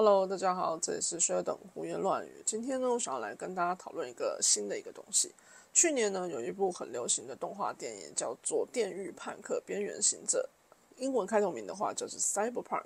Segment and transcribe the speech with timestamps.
[0.00, 2.40] Hello，大家好，这里是薛等胡言乱语。
[2.46, 5.34] 今天呢，我想要来跟大家讨论一个新的一个东西。
[5.72, 10.48] 去年呢，有一部很流行的动画电影叫做《电狱判客：边缘行者》，
[11.02, 12.84] 英文开头名的话就是 Cyberpunk。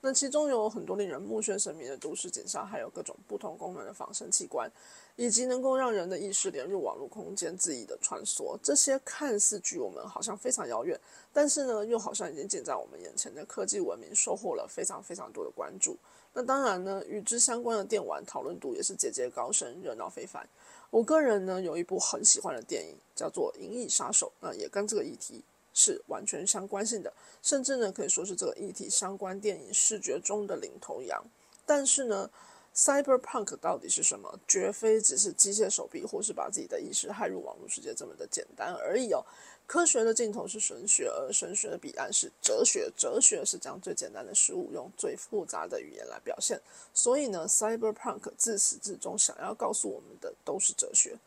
[0.00, 4.70] 那其中有很多令人目眩神迷的都市景象，还有各种不同功能的仿生器官，
[5.16, 8.58] 以及能够让人的意识连入网络空间恣意的穿梭。
[8.62, 10.98] 这些看似距我们好像非常遥远，
[11.34, 15.98] 但是呢，又好像已经近在我们眼前的科技文明，收获了非常非常多的关注。
[16.38, 20.46] 那当然呢，与之相关的电玩讨论度也是节节高升，热闹非凡。
[20.90, 27.10] 我个人呢有一部很喜欢的电影，叫做《银翼杀手》，那也跟这个议题是完全相关性的，
[27.42, 31.24] 甚至呢可以说是这个议题相关电影视觉中的领头羊。
[31.64, 32.28] 但是呢
[32.76, 34.38] ，Cyberpunk 到底是什么？
[34.46, 39.24] 绝非只是机械手臂，或是把自己的意识害入网络世界这么的简单而已哦。
[39.66, 42.88] 科学的尽头是神学，而神学的彼岸是哲学。
[42.96, 46.60] 哲学是将最简单的事物用最复杂的语言来表现。
[46.94, 51.18] 所以呢，Cyberpunk 自始至终想要告诉我们的都是哲学。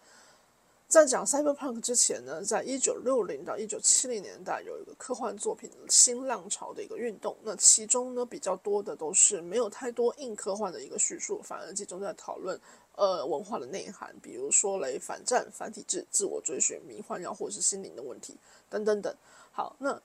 [0.90, 7.38] 在讲 Cyberpunk 之前呢，在一九六零到一九七零年代有一个科幻作品新浪潮的一个运动。
[7.44, 12.60] 那其中呢，比较多的都是没有太多硬科幻的一个叙述，反而集中在讨论。
[12.96, 18.36] 呃，文化的内涵，比如说雷反战、反体制、自我追寻、迷幻药或者是心灵的问题
[18.68, 19.16] 等等等。
[19.52, 20.02] 好，那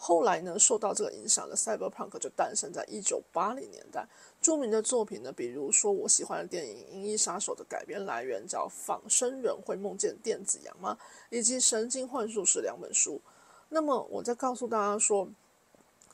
[0.00, 4.06] 后来呢，受到这个影响的 Cyberpunk 就诞生在一九八零年代。
[4.40, 10.96] 著名的作品呢，比如说我喜欢的电影《银翼杀手》的改编来源叫《仿生人会梦见电子羊吗》，
[11.36, 13.20] 以及《神经幻术是》两本书。
[13.68, 15.28] 那么，我在告诉大家说，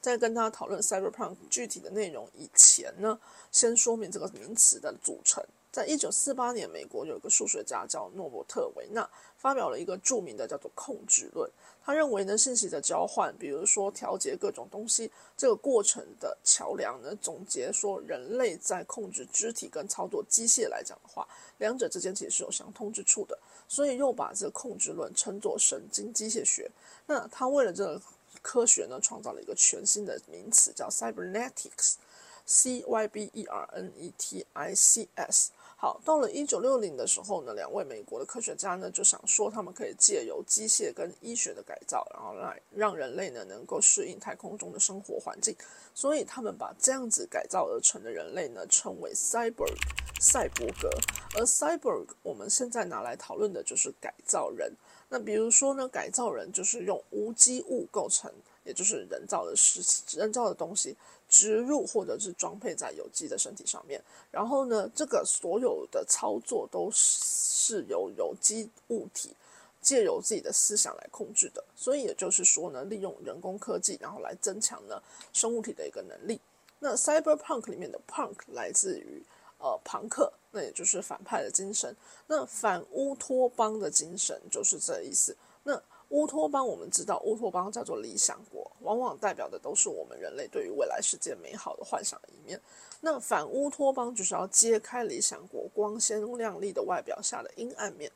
[0.01, 3.21] 在跟大家讨论 Cyberpunk 具体的内容以前呢，
[3.53, 5.45] 先说明这个名词的组成。
[5.75, 11.51] 在一九四八年，美国有一个数学家叫诺伯特维纳，发表了一个著名的叫做控制论。
[11.85, 21.27] 他认为呢，信息的交换，比如说调节各种东西这个过程的桥梁呢，总结说人类在控制肢体跟操作机械来讲的话，
[21.59, 23.37] 两者之间其实是有相通之处的。
[23.67, 26.71] 所以又把这个控制论称作神经机械学。
[27.05, 28.01] 那他为了这个
[28.41, 35.51] 科学呢，创造了一个全新的名词叫 cybernetics，c y b e r n e t i c s。
[35.85, 45.55] 好，到了一九六零的时候呢，两位美国的科学家呢就想说，他们可以借由机械跟医学的改造，然后来让人类呢能够适应太空中的生活环境。
[45.93, 49.77] 所以他们把这样子改造而成的人类呢称为 cyborg
[50.19, 50.89] 赛博格。
[51.37, 54.73] 而 cyborg 我们现在拿来讨论的就是改造人。
[55.11, 58.33] 那比如说呢，改造人就是用无机物构成，
[58.65, 59.81] 也就是人造的实
[60.19, 60.97] 人造的东西。
[61.27, 69.35] 植入或者是装配在有机的身体上面，然后呢，这个所有的操作都是由有机物体
[69.81, 71.65] 借由自己的思想来控制的。
[71.75, 75.03] 所以也就是说呢，利用人工科技，然后来增强呢
[75.33, 76.41] 生物体的一个能力。
[76.79, 79.21] 那 cyberpunk 里面的 punk 来自于
[79.59, 81.97] 呃朋克，那也就是反派的精神。
[82.29, 85.35] 那反乌托邦的精神就是这意思。
[85.65, 85.83] 那
[86.15, 92.61] 乌托邦，我们知道乌托邦叫做理想国，往往代表的都是我们人类对于未来世界美好的幻想的一面。
[93.01, 98.11] 那反乌托邦就是要揭开理想国光鲜亮丽的外表下的阴暗面。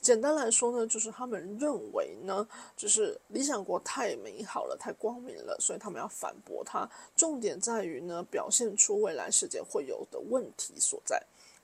[0.00, 6.88] 简单来说呢，就是他们认为呢，就是理想国太美好了，太光明了，所以他们要反驳它。
[7.14, 11.22] 重点在于呢，表现出未来世界会有的问题所在。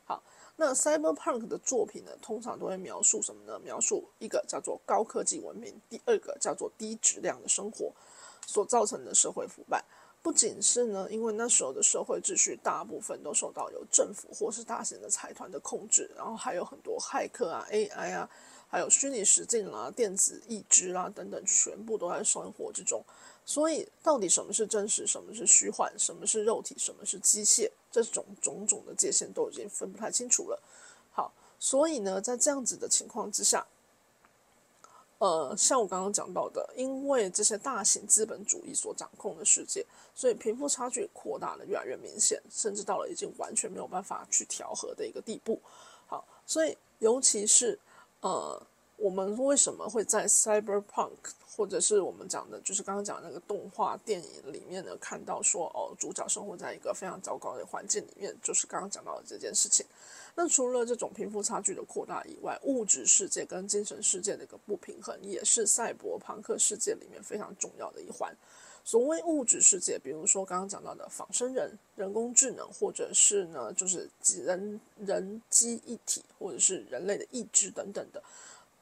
[0.08, 0.22] 好
[0.56, 3.60] 那 cyberpunk 的作品呢，通常都会描述什么呢？
[3.62, 7.92] 描述一个叫做高科技文明，第二个叫做低质量的生活
[8.46, 9.84] 所造成的社会腐败。
[10.22, 18.28] 不仅是呢，因为那时候的社会秩序大部分都受到由政府或是大型的财团的控制，然后还有很多骇客啊、AI 啊，
[18.66, 23.04] 还有虚拟实境啦、电子意志啦等等，全部都在生活之中。
[23.50, 30.62] 所以，到底什么是真实，什么是虚幻，什么是肉体，什么是机械，这种种种的界限都已经分不太清楚了。
[31.10, 33.66] 好，所以呢，在这样子的情况之下，
[35.16, 45.58] 呃，像我刚刚讲到的，因为这些大型资本主义所掌控的世界，所以贫富差距扩大的越来越明显，甚至到了已经完全没有办法去调和的一个地步。
[46.06, 47.78] 好，所以尤其是
[48.20, 48.62] 呃。
[49.08, 51.16] 我们为什么会在 cyberpunk，
[51.56, 59.86] 或者是我们讲的，就是刚刚讲那个动画电影里面呢，看到说哦，主角生活在一个非常糟糕的环境里面，就是刚刚讲到的这件事情。
[60.34, 68.36] 那除了这种贫富差距的扩大以外，物质世界跟精神世界的一个不平衡，也是赛博朋克世界里面非常重要的一环。
[68.84, 74.10] 所谓物质世界，比如说刚刚讲到的仿生人、人工智能，或者是呢，就是
[74.44, 78.22] 人人机一体，或者是人类的意志等等的。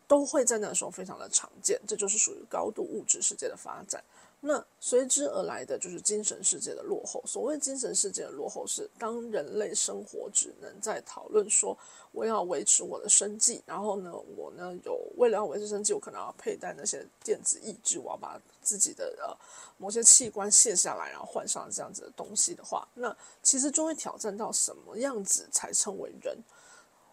[0.09, 4.03] 都会在那时候非常的常见，这就是属于高度物质世界的发展。
[4.41, 7.23] 那随之而来的就是精神世界的落后。
[7.27, 11.77] 所谓精神世界的落后，是当人类生活只能在讨论说
[12.13, 19.37] 我要维持我的生计，然后呢，我呢有为了要维持生计，我可能要佩戴那些电子义肢，我要把自己的呃
[19.79, 26.39] 某些器官卸下来，然后换上这样子的东西的话，那其实就会挑战到什么样子才称为人。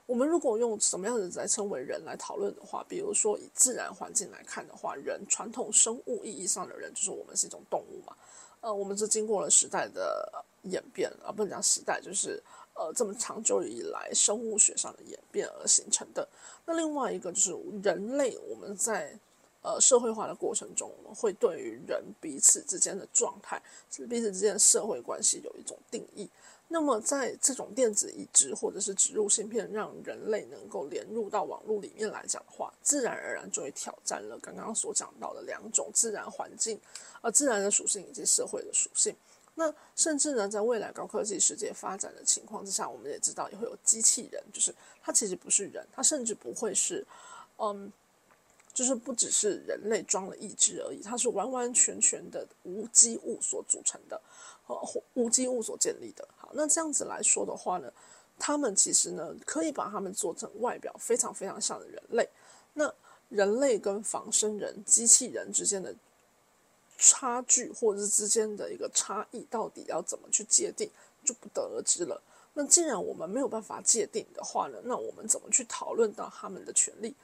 [0.06, 8.16] 我们如果用什么样的来称为人来讨论的话，比如说以自然环境来看的话，人传统生物意义上的人就是我们是一种动物嘛。
[8.60, 12.42] 呃，我们是经过了时代的演变，啊，不能讲时代，就是
[12.76, 16.28] 呃这么长久以来生物学上的演变而形成的。
[16.66, 19.18] 那另外一个就是人类，我们在
[19.62, 26.30] 呃社会化的过程中，我们会对于人彼此之间的状态，是彼此之间的社会关系有一种定义。
[26.74, 36.82] 那么，在这种电子移植或者是植入芯片，让人类能够连入到网络里面来讲的话，自然而然就会挑战了刚刚所讲到的两种自然环境，
[37.22, 39.16] 呃，自然的属性以及社会的属性。
[39.54, 47.06] 那甚至呢，在未来高科技世界发展的情况之下，我们也知道也会有机器人，就是它其实不是人，它甚至不会是，
[47.58, 47.94] 嗯，
[48.74, 54.20] 就是不只是人类装了意志而已，它是完完全全的无机物所组成的。
[54.66, 54.76] 呃，
[55.14, 56.28] 无机物所建立的。
[56.56, 57.92] 那这样子来说的话呢，
[58.40, 62.28] 他们其实呢，可以把他们做成外表非常非常像的人类。
[62.74, 62.94] 那
[63.30, 65.94] 人类跟仿生人、机器人之间的
[66.98, 70.90] 差距，或者是之间的一个差异，到底要怎么去界定，
[71.24, 72.22] 就不得而知了。
[72.54, 77.16] 那既然我们没有办法界定的话呢，那我们怎么去讨论到他们的权利？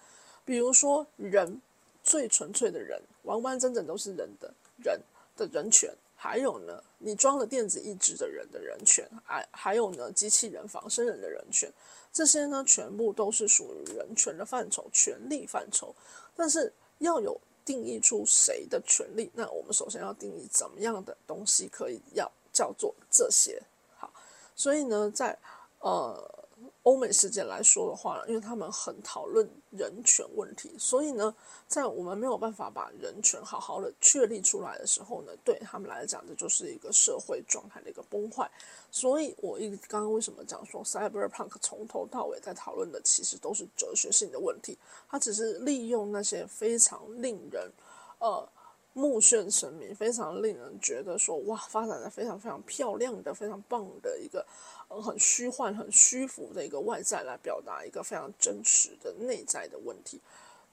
[0.44, 1.62] 比如说，人
[2.04, 4.52] 最纯粹的人，完完整整都是人的
[4.84, 5.00] 人
[5.38, 5.94] 的人权。
[6.21, 11.71] 还有呢，你装了电子意志的人的人权，还还有呢，机器人仿生人的人权，
[12.12, 15.95] 这些呢，全部都是属于人权的范畴、权利范畴。
[16.36, 23.63] 但是要有定义出谁的权利，那我们首先要定义怎么样的东西可以要叫做这些。
[23.98, 24.12] 好，
[24.56, 25.38] 所以呢，在
[25.80, 26.38] 呃。
[26.84, 31.34] 欧美世界来说的话，因为他们很讨论人权问题，所以呢，
[31.68, 38.50] 在我们没有办法把人权好好的确立出来的时候呢，对他们来讲，这就是一个社会状态的一个崩坏。
[38.92, 44.78] 所以，我一刚刚为什么讲说，cyberpunk 从头到尾在讨论的其实都是哲学性的问题，
[45.08, 47.72] 它只是利用那些非常令人
[48.20, 48.50] 呃
[48.94, 54.45] 目眩神迷、非常令人觉得说哇，发展的非常非常漂亮的、非常棒的一个。
[54.89, 60.19] 很虚幻、很虚浮的一个外在来表达一个非常真实的内在的问题，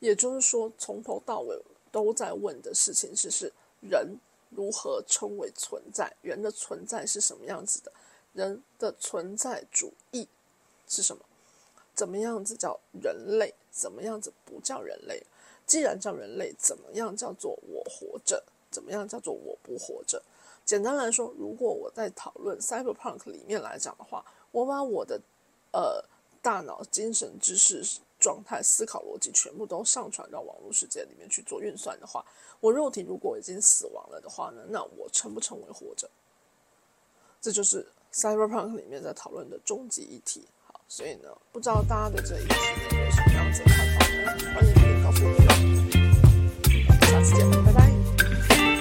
[0.00, 1.54] 也就是说，从头到尾
[1.92, 3.52] 都在问的事情是：是
[3.82, 4.18] 人
[4.48, 6.10] 如何称为存在？
[6.22, 7.92] 人的存在是什么样子的？
[8.32, 10.26] 人的存在主义
[10.88, 11.22] 是什么？
[11.94, 13.52] 怎么样子叫人类？
[13.70, 15.22] 怎么样子不叫人类？
[15.66, 18.42] 既然叫人类，怎么样叫做我活着？
[18.70, 20.22] 怎么样叫做我不活着？
[20.64, 25.20] 简单来说，如果我在讨论 cyberpunk 里面来讲的话，我把我的
[25.72, 26.04] 呃
[26.42, 27.82] 大脑、精神、知识
[28.18, 32.24] 状态、思考逻辑全部都上传到网络世界里面去做运算的话，
[32.60, 36.10] 我肉体如果已经死亡了的话呢，那我称不称为活着？
[37.40, 40.44] 这就是 cyberpunk 里面在讨论的终极议题。
[40.66, 42.54] 好，所以呢，不知道大家对这一题
[42.96, 44.54] 有什么样子的看法呢？
[44.54, 46.05] 欢迎留言告诉我哟？
[47.32, 47.64] next.
[47.64, 48.75] Bye bye.